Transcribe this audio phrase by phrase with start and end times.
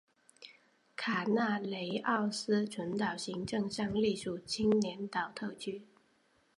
[0.95, 5.83] 卡纳雷奥斯群岛行政上隶属青年岛特区。